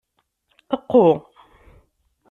[0.81, 1.03] Qqu.